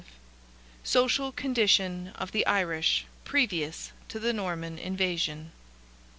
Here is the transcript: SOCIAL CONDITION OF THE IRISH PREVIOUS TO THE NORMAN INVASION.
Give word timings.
SOCIAL 0.83 1.31
CONDITION 1.33 2.13
OF 2.15 2.31
THE 2.31 2.43
IRISH 2.47 3.05
PREVIOUS 3.23 3.91
TO 4.07 4.17
THE 4.19 4.33
NORMAN 4.33 4.79
INVASION. 4.79 5.51